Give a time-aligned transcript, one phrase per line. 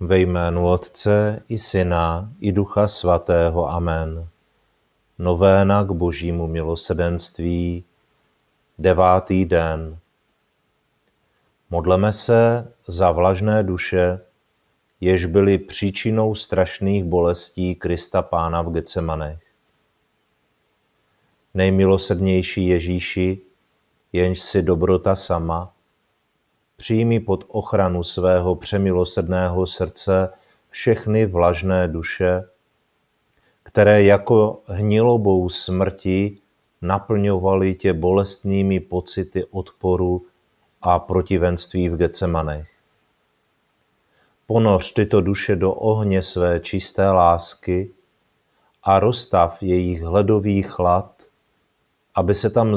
[0.00, 3.70] Ve jménu Otce i Syna i Ducha Svatého.
[3.70, 4.28] Amen.
[5.18, 7.84] Novéna k Božímu milosedenství,
[8.78, 9.98] devátý den.
[11.70, 14.20] Modleme se za vlažné duše,
[15.00, 19.42] jež byly příčinou strašných bolestí Krista Pána v Gecemanech.
[21.54, 23.40] Nejmilosednější Ježíši,
[24.12, 25.72] jenž si dobrota sama,
[26.80, 30.32] přijmi pod ochranu svého přemilosedného srdce
[30.70, 32.44] všechny vlažné duše,
[33.62, 36.38] které jako hnilobou smrti
[36.82, 40.26] naplňovaly tě bolestnými pocity odporu
[40.82, 42.68] a protivenství v Gecemanech.
[44.46, 47.90] Ponoř tyto duše do ohně své čisté lásky
[48.82, 51.22] a rozstav jejich hledový chlad,
[52.14, 52.76] aby se tam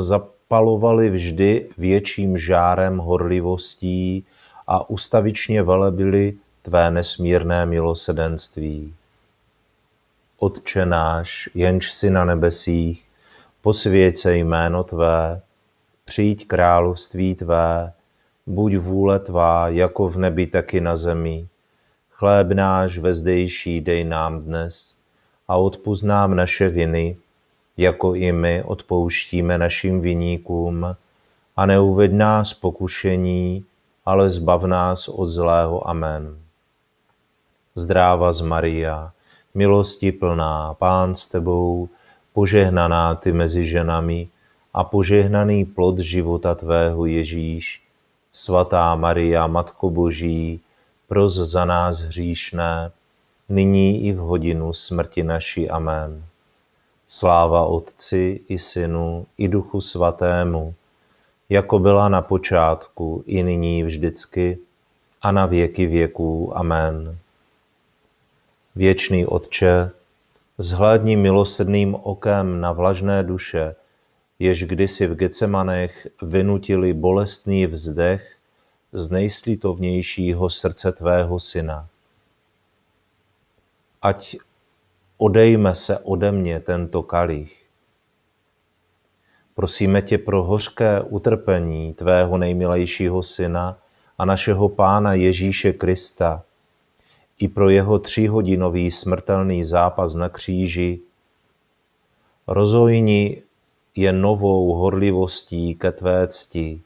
[0.52, 4.26] zapalovali vždy větším žárem horlivostí
[4.68, 8.94] a ustavičně velebili tvé nesmírné milosedenství.
[10.40, 13.08] Otče náš, jenž si na nebesích,
[13.62, 15.42] posvěď se jméno Tvé,
[16.06, 17.94] přijď království Tvé,
[18.48, 21.48] buď vůle Tvá, jako v nebi, tak i na zemi.
[22.10, 24.98] Chléb náš vezdejší dej nám dnes
[25.48, 27.18] a odpust nám naše viny,
[27.82, 30.96] jako i my odpouštíme našim viníkům
[31.58, 33.66] a neuved nás pokušení,
[34.06, 35.90] ale zbav nás od zlého.
[35.90, 36.38] Amen.
[37.76, 39.12] Zdráva z Maria,
[39.54, 41.90] milosti plná, Pán s tebou,
[42.34, 44.30] požehnaná ty mezi ženami
[44.74, 47.84] a požehnaný plod života tvého Ježíš,
[48.32, 50.62] svatá Maria, Matko Boží,
[51.08, 52.92] pros za nás hříšné,
[53.50, 55.70] nyní i v hodinu smrti naší.
[55.70, 56.31] Amen.
[57.14, 60.76] Sláva Otci i Synu i Duchu Svatému,
[61.50, 64.58] jako byla na počátku, i nyní vždycky,
[65.22, 66.58] a na věky věků.
[66.58, 67.18] Amen.
[68.76, 69.92] Věčný Otče,
[70.58, 73.76] zhlédni milosrdným okem na vlažné duše,
[74.40, 78.38] jež kdysi v Gecemanech vynutili bolestný vzdech
[78.92, 81.88] z nejslitovnějšího srdce tvého syna.
[84.02, 84.38] Ať
[85.22, 87.70] odejme se ode mě tento kalich.
[89.56, 93.78] Prosíme tě pro hořké utrpení tvého nejmilejšího syna
[94.18, 96.44] a našeho pána Ježíše Krista,
[97.38, 101.00] i pro jeho tříhodinový smrtelný zápas na kříži,
[102.48, 103.42] rozojni
[103.96, 106.82] je novou horlivostí ke tvé cti.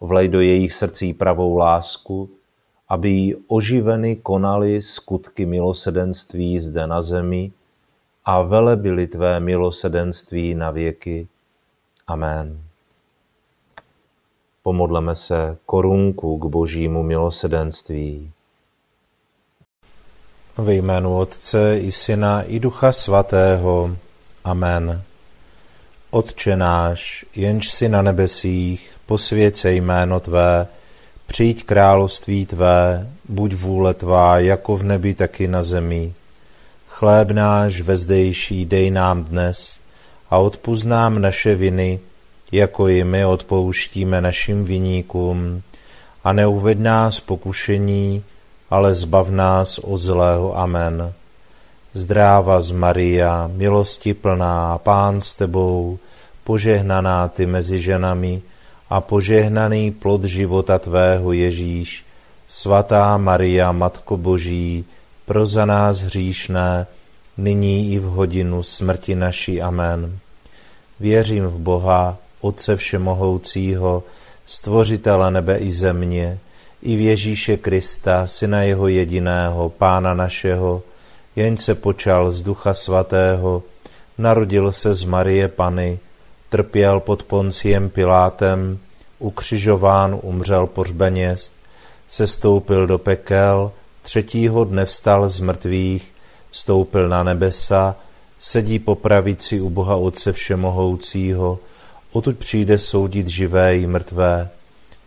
[0.00, 2.30] Vlej do jejich srdcí pravou lásku,
[2.92, 7.52] aby jí oživeny konali skutky milosedenství zde na zemi
[8.24, 11.28] a velebili tvé milosedenství na věky.
[12.06, 12.60] Amen.
[14.62, 18.30] Pomodleme se korunku k božímu milosedenství.
[20.56, 23.96] Ve jménu Otce i Syna i Ducha Svatého.
[24.44, 25.02] Amen.
[26.10, 30.68] Otče náš, jenž si na nebesích, posvěd se jméno Tvé,
[31.32, 36.12] přijď království Tvé, buď vůle Tvá, jako v nebi, tak i na zemi.
[36.88, 39.80] Chléb náš vezdejší dej nám dnes
[40.30, 42.00] a odpust nám naše viny,
[42.52, 45.62] jako i my odpouštíme našim viníkům.
[46.24, 48.24] A neuved nás pokušení,
[48.70, 50.58] ale zbav nás od zlého.
[50.58, 51.12] Amen.
[51.92, 55.98] Zdráva z Maria, milosti plná, Pán s tebou,
[56.44, 58.42] požehnaná ty mezi ženami
[58.92, 62.04] a požehnaný plod života tvého Ježíš,
[62.44, 64.84] svatá Maria, Matko Boží,
[65.24, 66.86] pro za nás hříšné,
[67.40, 69.62] nyní i v hodinu smrti naší.
[69.62, 70.18] Amen.
[71.00, 74.04] Věřím v Boha, Otce Všemohoucího,
[74.44, 76.38] Stvořitele nebe i země,
[76.82, 80.82] i v Ježíše Krista, Syna Jeho jediného, Pána našeho,
[81.36, 83.62] jen se počal z Ducha Svatého,
[84.18, 85.98] narodil se z Marie Pany,
[86.52, 88.78] trpěl pod Ponciem Pilátem,
[89.18, 91.54] ukřižován, umřel pořbeněst,
[92.08, 93.72] sestoupil do pekel,
[94.02, 96.12] třetího dne vstal z mrtvých,
[96.50, 97.96] vstoupil na nebesa,
[98.38, 101.58] sedí po pravici u Boha Otce Všemohoucího,
[102.12, 104.48] odtud přijde soudit živé i mrtvé.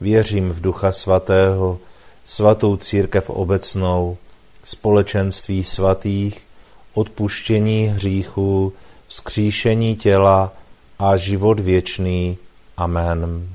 [0.02, 1.80] Věřím v Ducha Svatého,
[2.24, 4.18] svatou církev obecnou,
[4.64, 6.48] společenství svatých,
[6.94, 8.74] odpuštění hříchů,
[9.08, 10.52] vzkříšení těla
[11.00, 12.38] a život věčný.
[12.78, 13.50] Amen.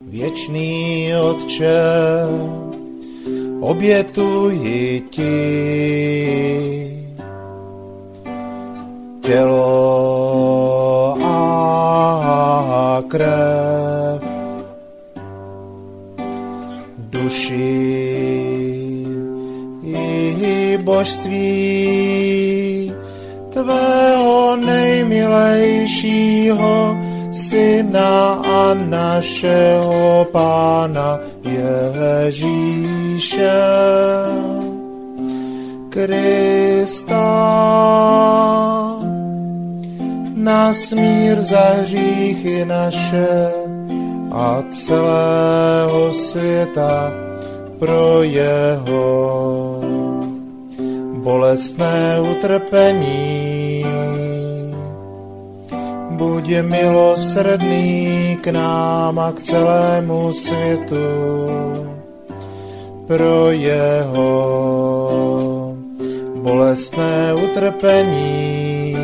[0.00, 1.82] Věčný Otče,
[3.60, 5.32] obětuji ti
[9.20, 9.58] tělo
[11.24, 14.22] a krev,
[16.98, 17.92] duši
[19.84, 21.82] i božství
[23.52, 26.96] tvého nejmilejšího
[27.32, 33.52] syna a našeho pána Ježíše
[35.88, 37.32] Krista.
[40.34, 43.52] Na smír za hříchy naše
[44.32, 47.12] a celého světa
[47.78, 49.71] pro jeho
[51.22, 53.86] bolestné utrpení.
[56.10, 61.06] Buď milosrdný k nám a k celému světu
[63.06, 64.34] pro jeho
[66.42, 68.96] bolestné utrpení.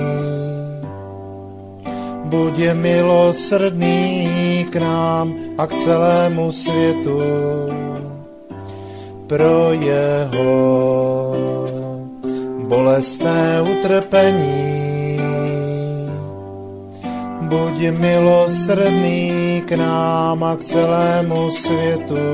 [2.24, 4.28] Buď milosrdný
[4.70, 7.22] k nám a k celému světu
[9.26, 10.48] pro jeho
[12.68, 15.16] bolestné utrpení.
[17.48, 22.28] Buď milosrdný k nám a k celému světu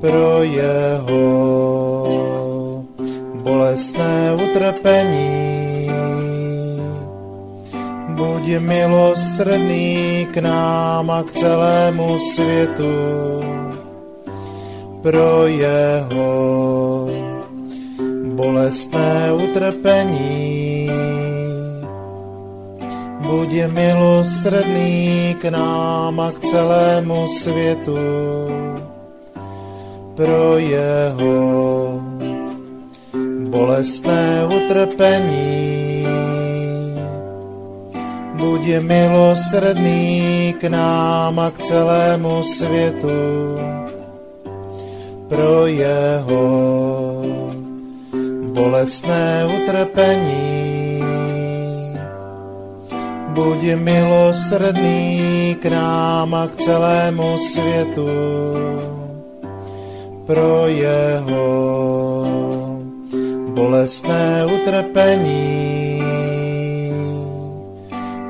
[0.00, 1.26] pro jeho
[3.42, 5.90] bolestné utrpení.
[8.08, 12.94] Buď milosrdný k nám a k celému světu
[15.02, 16.30] pro jeho
[18.40, 20.88] bolestné utrpení.
[23.20, 28.00] Buď milosrdný k nám a k celému světu
[30.16, 31.36] pro jeho
[33.52, 36.08] bolestné utrpení.
[38.40, 43.20] Buď milosrdný k nám a k celému světu
[45.28, 47.09] pro jeho
[48.60, 51.00] bolestné utrpení.
[53.32, 58.08] Buď milosrdný k nám a k celému světu
[60.26, 61.48] pro jeho
[63.56, 66.04] bolestné utrpení.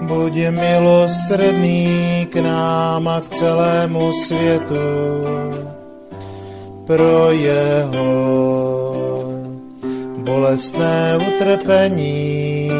[0.06, 1.86] Buď milosrdný
[2.30, 4.86] k nám a k celému světu
[6.86, 8.49] pro jeho
[10.24, 12.70] bolestné utrpení.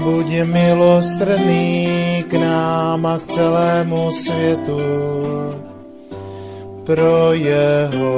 [0.00, 4.80] Buď milosrdný k nám a k celému světu
[6.84, 8.16] pro jeho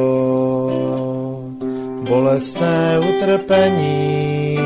[2.09, 4.59] bolestné utrpení.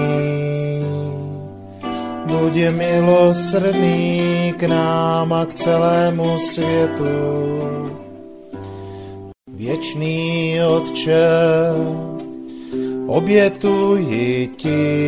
[2.26, 7.16] Buď milosrdný k nám a k celému světu
[9.56, 11.28] Věčný Otče,
[13.06, 15.06] obětuji ti.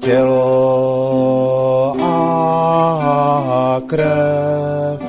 [0.00, 5.02] Tělo a krev,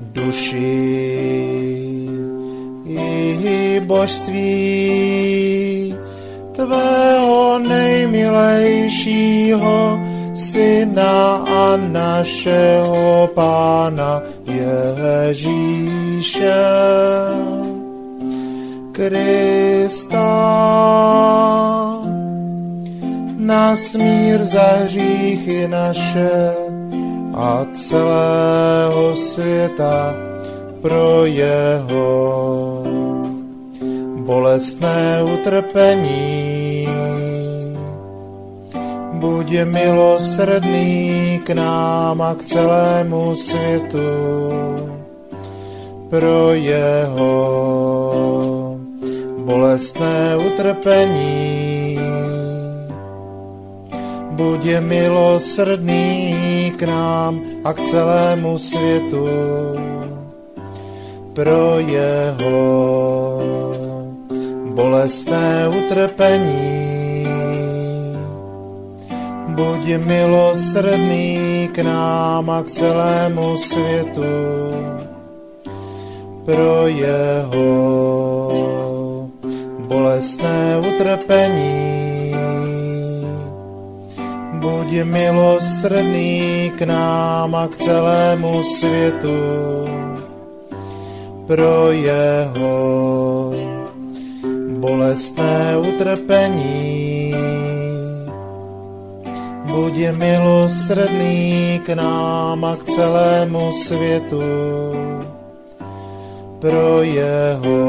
[0.00, 1.02] duši
[2.88, 4.92] i božství
[6.52, 10.00] tvého nejmilejšího,
[10.34, 15.92] syna a našeho pána Ježíše
[18.92, 20.32] Krista.
[23.36, 26.54] Na smír za hříchy naše
[27.34, 30.14] a celého světa
[30.82, 32.82] pro jeho
[34.16, 36.61] bolestné utrpení
[39.22, 44.10] buď milosrdný k nám a k celému světu.
[46.10, 47.34] Pro jeho
[49.46, 51.98] bolestné utrpení.
[54.30, 56.34] Buď milosrdný
[56.76, 59.28] k nám a k celému světu.
[61.32, 62.58] Pro jeho
[64.74, 66.81] bolestné utrpení
[69.52, 74.34] buď milosrdný k nám a k celému světu.
[76.44, 77.70] Pro jeho
[79.88, 82.32] bolestné utrpení.
[84.52, 89.38] Buď milosrdný k nám a k celému světu.
[91.46, 92.74] Pro jeho
[94.78, 97.34] bolestné utrpení
[99.72, 104.44] buď milosrdný k nám a k celému světu
[106.60, 107.80] pro jeho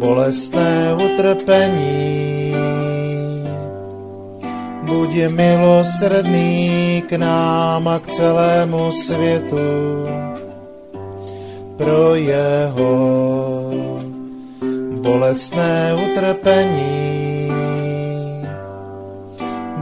[0.00, 2.56] bolestné utrpení.
[4.82, 9.68] Buď milosrdný k nám a k celému světu
[11.76, 12.94] pro jeho
[15.02, 17.15] bolestné utrpení.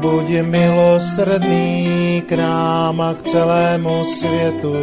[0.04, 4.76] Buď milosrdný k nám a k celému světu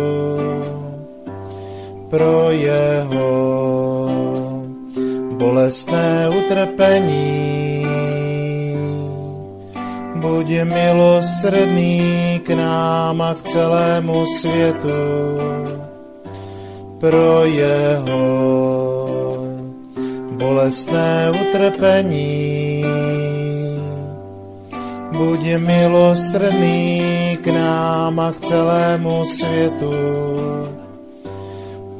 [2.10, 3.30] pro jeho
[5.38, 7.86] bolestné utrpení.
[10.18, 14.98] Buď milosrdný k nám a k celému světu
[16.98, 18.26] pro jeho
[20.34, 22.71] bolestné utrpení.
[25.22, 29.94] Buď milosrdný k nám a k celému světu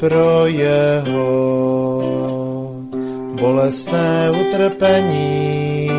[0.02, 1.30] pro jeho
[3.42, 5.90] bolestné utrpení.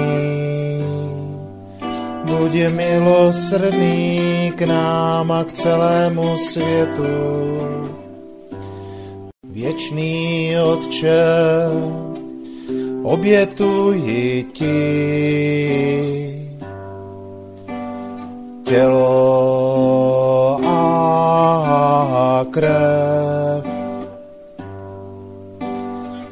[2.26, 7.14] Buď milosrdný k nám a k celému světu.
[9.46, 11.22] Věčný Otče,
[13.02, 16.41] obětuji ti
[18.72, 23.64] tělo a krev,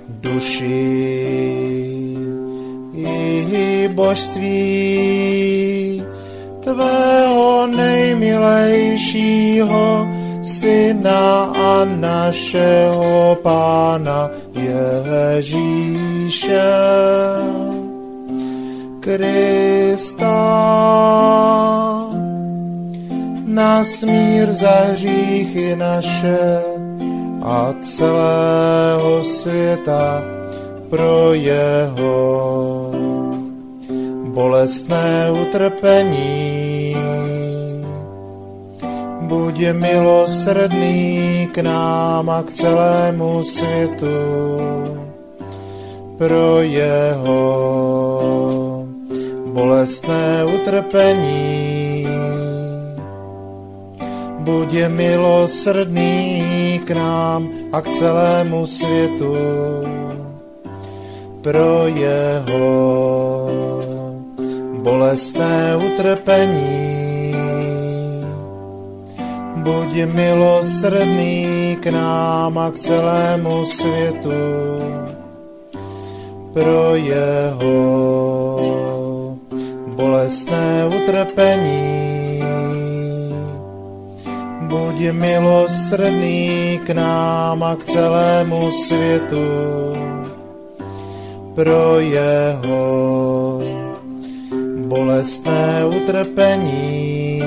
[0.09, 0.89] duši
[2.97, 4.73] i božství
[6.61, 10.09] tvého nejmilejšího
[10.43, 16.73] syna a našeho pána Ježíše
[19.01, 20.41] Krista.
[23.51, 26.63] Na smír za hříchy naše
[27.43, 30.23] a celého světa
[30.91, 32.91] pro jeho
[34.25, 36.97] bolestné utrpení.
[39.21, 44.07] Buď milosrdný k nám a k celému světu
[46.19, 47.43] pro jeho
[49.53, 51.80] bolestné utrpení.
[54.51, 56.43] Buď milosrdný
[56.83, 59.39] k nám a k celému světu
[61.39, 62.67] pro jeho
[64.83, 67.35] bolestné utrpení.
[69.63, 74.35] Buď milosrdný k nám a k celému světu
[76.53, 77.79] pro jeho
[79.95, 82.10] bolestné utrpení.
[84.71, 89.51] Buď milosrdný k nám a k celému světu
[91.55, 93.59] pro jeho
[94.87, 97.43] bolestné utrpení.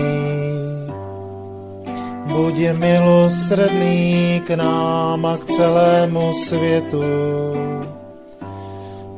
[2.28, 7.04] Buď milosrdný k nám a k celému světu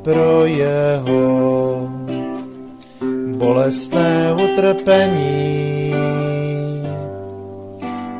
[0.04, 1.26] pro jeho
[3.38, 5.85] bolestné utrpení.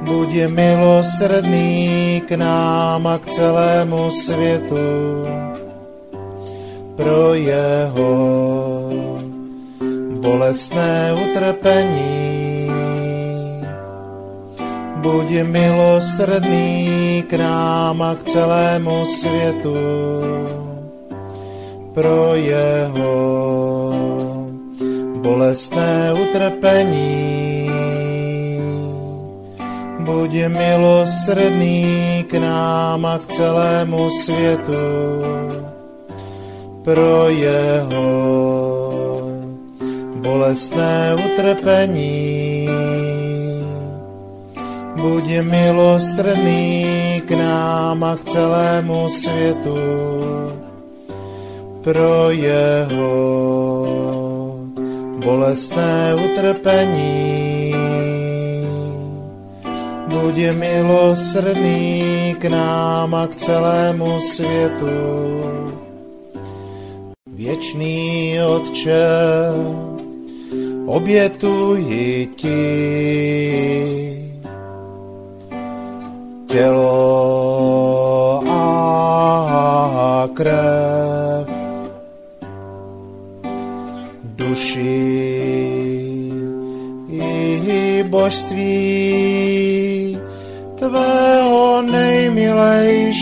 [0.06, 5.26] Buď milosrdný k nám a k celému světu
[6.96, 8.14] pro jeho
[10.22, 12.70] bolestné utrpení.
[15.02, 19.76] Buď milosrdný k nám a k celému světu
[21.94, 23.14] pro jeho
[25.22, 27.45] bolestné utrpení.
[30.06, 31.82] Buď milosrdný
[32.30, 34.86] k nám a k celému světu
[36.86, 38.06] pro jeho
[40.22, 42.70] bolestné utrpení.
[45.02, 46.86] Buď milosrdný
[47.26, 49.82] k nám a k celému světu
[51.82, 53.14] pro jeho
[55.26, 57.45] bolestné utrpení.
[60.26, 64.98] Buď milosrdný k nám a k celému světu.
[67.30, 69.06] Věčný Otče,
[70.86, 72.58] obětuji ti.
[76.48, 76.90] Tělo
[78.50, 81.50] a krev,
[84.24, 85.26] duši
[88.10, 88.85] božství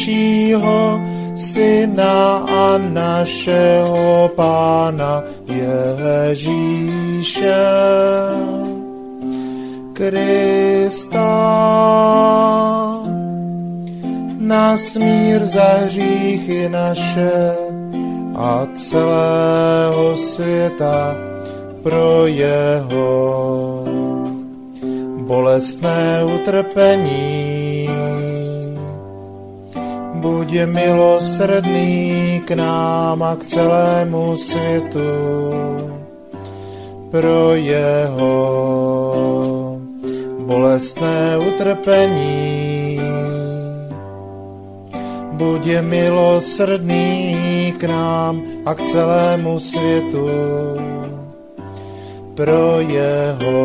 [0.08, 1.00] nejmilejšího
[1.36, 6.84] syna a našeho pána Ježíše
[9.94, 11.34] Krista.
[14.40, 17.56] Na smír za hříchy naše
[18.36, 21.16] a celého světa
[21.84, 23.84] pro jeho
[25.28, 27.43] bolestné utrpení.
[30.54, 35.10] Buď milosrdný k nám a k celému světu
[37.10, 38.38] pro jeho
[40.46, 43.02] bolestné utrpení.
[45.34, 50.30] Buď milosrdný k nám a k celému světu
[52.38, 53.58] pro jeho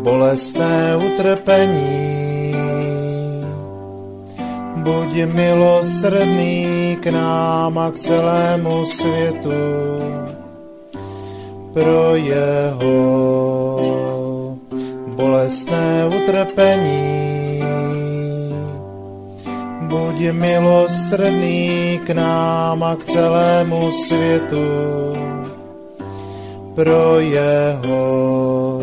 [0.00, 2.09] bolestné utrpení.
[4.80, 9.60] Buď milosrdný k nám a k celému světu
[11.72, 12.96] pro jeho
[15.16, 17.60] bolestné utrpení.
[19.80, 24.64] Buď milosrdný k nám a k celému světu
[26.74, 28.80] pro jeho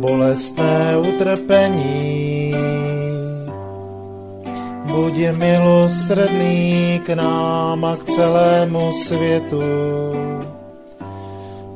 [0.00, 2.41] bolestné utrpení.
[4.92, 9.64] Buď milosrdný k nám a k celému světu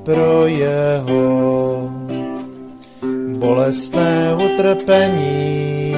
[0.04, 1.24] pro jeho
[3.40, 5.96] bolestné utrpení.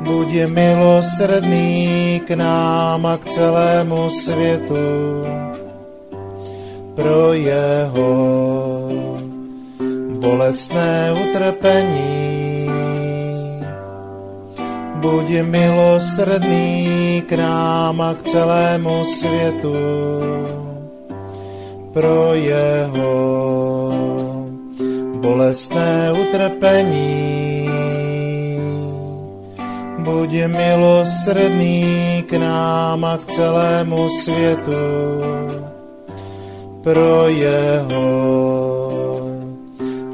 [0.00, 4.86] Buď milosrdný k nám a k celému světu
[6.94, 8.14] pro jeho
[10.22, 12.33] bolestné utrpení.
[15.04, 19.76] Buď milosrdný k nám a k celému světu
[21.92, 23.12] pro jeho
[25.20, 27.68] bolestné utrpení.
[30.00, 34.80] Buď milosrdný k nám a k celému světu
[36.80, 38.08] pro jeho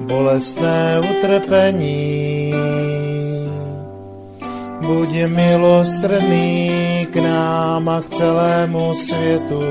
[0.02, 2.89] bolestné utrpení.
[4.90, 9.62] Buď milosrdný k nám a k celému světu.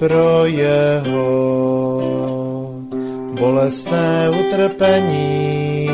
[0.00, 1.28] Pro jeho
[3.40, 5.88] bolestné utrpení.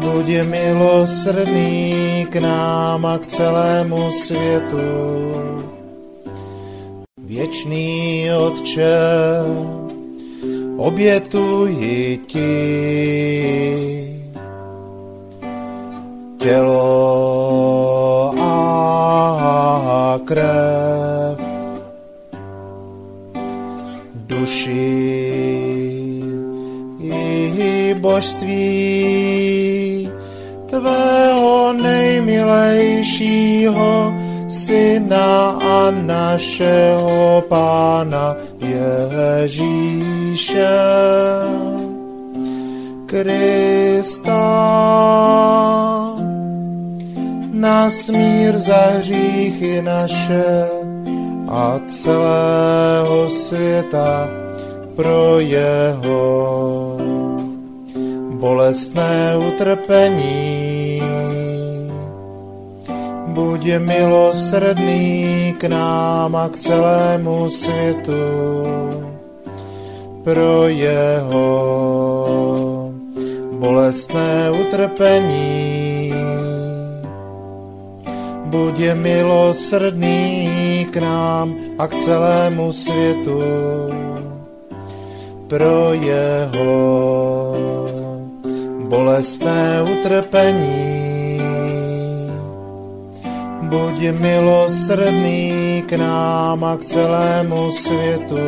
[0.00, 4.88] Buď milosrdný k nám a k celému světu.
[7.20, 8.96] Věčný Otče,
[10.76, 14.05] obětuji ti
[16.46, 21.38] tělo a krev,
[24.14, 24.94] duši
[27.02, 28.70] i božství
[30.66, 34.14] tvého nejmilejšího,
[34.48, 40.78] syna a našeho pána Ježíše
[43.06, 44.46] Krista.
[47.56, 50.68] Na smír za hříchy naše
[51.48, 54.28] a celého světa
[54.96, 56.96] pro jeho
[58.30, 61.02] bolestné utrpení
[63.26, 68.12] buď milosrdný k nám a k celému světu
[70.24, 71.48] pro jeho
[73.52, 75.75] bolestné utrpení.
[78.56, 80.48] Buď milosrdný
[80.88, 83.42] k nám a k celému světu.
[85.48, 86.72] Pro jeho
[88.88, 91.36] bolestné utrpení.
[93.68, 98.40] Buď milosrdný k nám a k celému světu.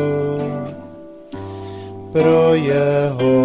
[2.11, 3.37] Pro jeho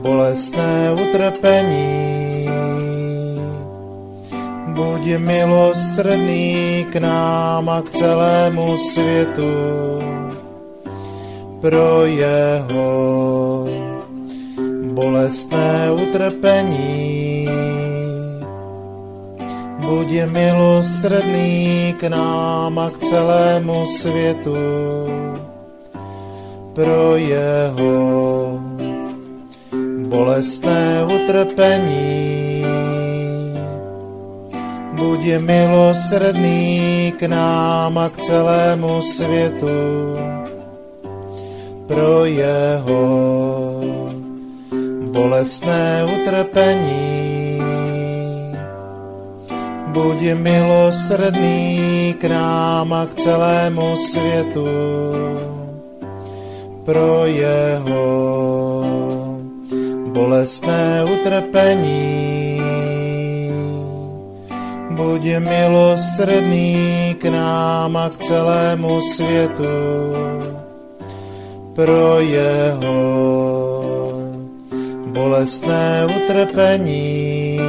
[0.00, 2.15] bolestné utrpení.
[4.76, 9.56] Buď milosrdný k nám a k celému světu.
[11.60, 13.64] Pro jeho
[14.92, 17.48] bolestné utrpení.
[19.80, 24.56] Buď milosrdný k nám a k celému světu.
[26.74, 27.96] Pro jeho
[30.08, 32.55] bolestné utrpení.
[35.06, 39.78] Buď milosrdný k nám a k celému světu
[41.86, 43.06] pro jeho
[45.14, 47.62] bolestné utrpení.
[49.94, 51.70] Buď milosrdný
[52.18, 54.66] k nám a k celému světu
[56.82, 58.06] pro jeho
[60.10, 62.35] bolestné utrpení.
[64.96, 66.72] Buď milosrdný
[67.20, 69.76] k nám a k celému světu
[71.76, 72.96] pro jeho
[75.12, 77.60] bolestné utrpení.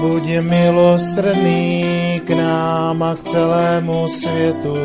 [0.00, 1.84] Buď milosrdný
[2.24, 4.80] k nám a k celému světu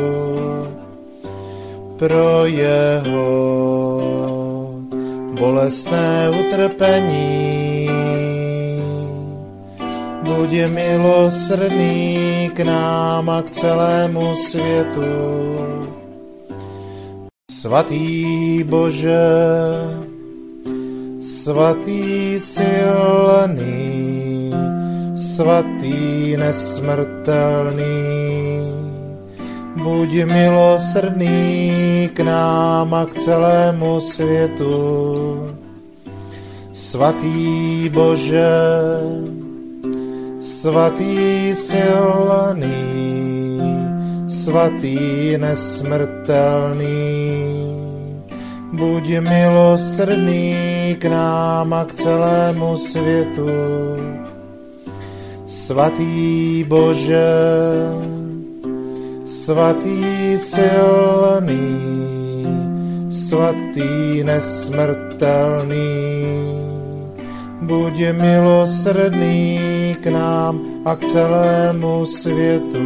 [1.96, 3.28] pro jeho
[5.40, 7.59] bolestné utrpení.
[10.40, 15.12] Buď milosrdný k nám a k celému světu.
[17.50, 19.36] Svatý Bože,
[21.20, 23.68] svatý silný,
[25.12, 28.00] svatý nesmrtelný,
[29.76, 35.52] buď milosrdný k nám a k celému světu.
[36.72, 38.48] Svatý Bože,
[40.40, 42.80] svatý silný,
[44.24, 47.12] svatý nesmrtelný,
[48.72, 53.52] buď milosrdný k nám a k celému světu.
[55.46, 57.36] Svatý Bože,
[59.26, 61.76] svatý silný,
[63.10, 65.90] svatý nesmrtelný,
[67.60, 72.78] buď milosrdný k nám a k celému světu.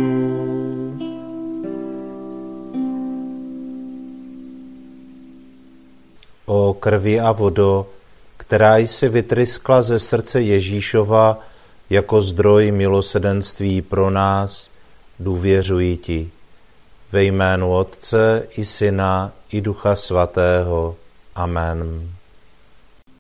[6.47, 7.87] O krvi a vodo,
[8.37, 11.39] která jsi vytryskla ze srdce Ježíšova
[11.91, 14.71] jako zdroj milosedenství pro nás,
[15.21, 16.31] důvěřuji ti.
[17.13, 20.97] Ve jménu Otce i Syna i Ducha Svatého.
[21.35, 22.14] Amen.